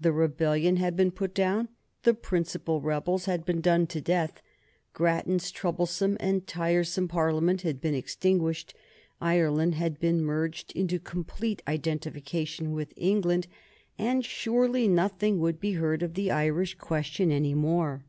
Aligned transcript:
The 0.00 0.10
rebellion 0.10 0.78
had 0.78 0.96
been 0.96 1.12
put 1.12 1.32
down, 1.32 1.68
the 2.02 2.12
principal 2.12 2.80
rebels 2.80 3.26
had 3.26 3.44
been 3.44 3.60
done 3.60 3.86
to 3.86 4.00
death, 4.00 4.42
Grattan's 4.94 5.52
troublesome 5.52 6.16
and 6.18 6.44
tiresome 6.44 7.06
Parliament 7.06 7.62
had 7.62 7.80
been 7.80 7.94
extinguished, 7.94 8.74
Ireland 9.20 9.76
had 9.76 10.00
been 10.00 10.22
merged 10.24 10.72
into 10.72 10.98
complete 10.98 11.62
identification 11.68 12.72
with 12.72 12.92
England, 12.96 13.46
and 13.96 14.24
surely 14.24 14.88
nothing 14.88 15.38
would 15.38 15.60
be 15.60 15.74
heard 15.74 16.02
of 16.02 16.14
the 16.14 16.32
Irish 16.32 16.74
question 16.76 17.30
any 17.30 17.54
more. 17.54 18.02